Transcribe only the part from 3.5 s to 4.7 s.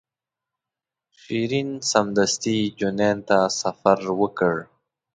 سفر وکړ.